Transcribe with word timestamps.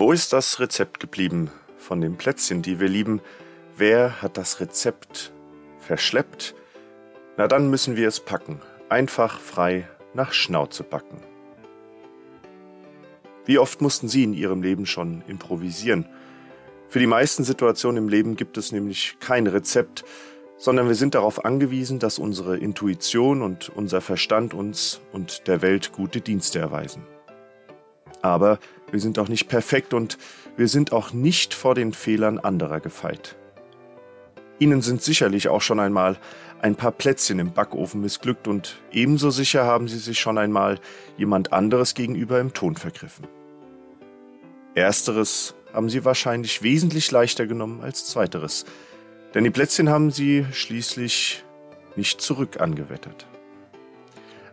Wo 0.00 0.12
ist 0.12 0.32
das 0.32 0.60
Rezept 0.60 0.98
geblieben 0.98 1.50
von 1.76 2.00
den 2.00 2.16
Plätzchen, 2.16 2.62
die 2.62 2.80
wir 2.80 2.88
lieben? 2.88 3.20
Wer 3.76 4.22
hat 4.22 4.38
das 4.38 4.58
Rezept 4.58 5.30
verschleppt? 5.78 6.54
Na 7.36 7.46
dann 7.46 7.68
müssen 7.68 7.96
wir 7.96 8.08
es 8.08 8.18
packen, 8.18 8.62
einfach 8.88 9.38
frei 9.38 9.86
nach 10.14 10.32
Schnauze 10.32 10.84
backen. 10.84 11.18
Wie 13.44 13.58
oft 13.58 13.82
mussten 13.82 14.08
Sie 14.08 14.24
in 14.24 14.32
Ihrem 14.32 14.62
Leben 14.62 14.86
schon 14.86 15.22
improvisieren? 15.28 16.08
Für 16.88 16.98
die 16.98 17.06
meisten 17.06 17.44
Situationen 17.44 18.04
im 18.04 18.08
Leben 18.08 18.36
gibt 18.36 18.56
es 18.56 18.72
nämlich 18.72 19.18
kein 19.20 19.46
Rezept, 19.46 20.06
sondern 20.56 20.88
wir 20.88 20.94
sind 20.94 21.14
darauf 21.14 21.44
angewiesen, 21.44 21.98
dass 21.98 22.18
unsere 22.18 22.56
Intuition 22.56 23.42
und 23.42 23.68
unser 23.68 24.00
Verstand 24.00 24.54
uns 24.54 25.02
und 25.12 25.46
der 25.46 25.60
Welt 25.60 25.92
gute 25.92 26.22
Dienste 26.22 26.58
erweisen. 26.58 27.02
Aber 28.22 28.58
wir 28.90 29.00
sind 29.00 29.18
auch 29.18 29.28
nicht 29.28 29.48
perfekt 29.48 29.94
und 29.94 30.18
wir 30.56 30.68
sind 30.68 30.92
auch 30.92 31.12
nicht 31.12 31.54
vor 31.54 31.74
den 31.74 31.92
Fehlern 31.92 32.38
anderer 32.38 32.80
gefeit. 32.80 33.36
Ihnen 34.58 34.82
sind 34.82 35.02
sicherlich 35.02 35.48
auch 35.48 35.62
schon 35.62 35.80
einmal 35.80 36.18
ein 36.60 36.76
paar 36.76 36.92
Plätzchen 36.92 37.38
im 37.38 37.52
Backofen 37.52 38.02
missglückt 38.02 38.46
und 38.46 38.76
ebenso 38.92 39.30
sicher 39.30 39.64
haben 39.64 39.88
Sie 39.88 39.98
sich 39.98 40.20
schon 40.20 40.36
einmal 40.36 40.78
jemand 41.16 41.52
anderes 41.52 41.94
gegenüber 41.94 42.38
im 42.40 42.52
Ton 42.52 42.76
vergriffen. 42.76 43.26
Ersteres 44.74 45.54
haben 45.72 45.88
Sie 45.88 46.04
wahrscheinlich 46.04 46.62
wesentlich 46.62 47.10
leichter 47.10 47.46
genommen 47.46 47.80
als 47.80 48.06
zweiteres, 48.06 48.66
denn 49.34 49.44
die 49.44 49.50
Plätzchen 49.50 49.88
haben 49.88 50.10
Sie 50.10 50.44
schließlich 50.52 51.44
nicht 51.96 52.20
zurück 52.20 52.60
angewettert. 52.60 53.26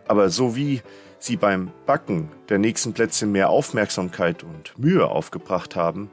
Aber 0.08 0.30
so 0.30 0.56
wie 0.56 0.82
Sie 1.20 1.36
beim 1.36 1.70
Backen 1.84 2.30
der 2.48 2.58
nächsten 2.58 2.92
Plätzchen 2.92 3.32
mehr 3.32 3.50
Aufmerksamkeit 3.50 4.42
und 4.44 4.78
Mühe 4.78 5.06
aufgebracht 5.06 5.76
haben, 5.76 6.10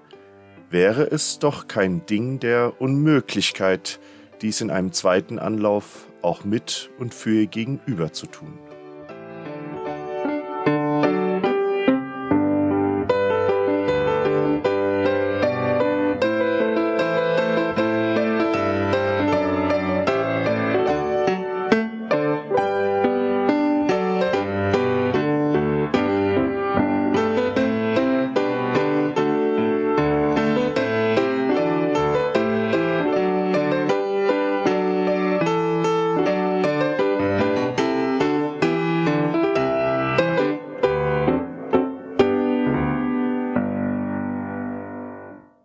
wäre 0.69 1.03
es 1.09 1.39
doch 1.39 1.67
kein 1.67 2.05
Ding 2.05 2.39
der 2.39 2.81
Unmöglichkeit, 2.81 3.99
dies 4.41 4.61
in 4.61 4.71
einem 4.71 4.91
zweiten 4.91 5.39
Anlauf 5.39 6.07
auch 6.21 6.43
mit 6.43 6.89
und 6.99 7.13
für 7.13 7.41
ihr 7.41 7.47
Gegenüber 7.47 8.11
zu 8.13 8.25
tun. 8.25 8.57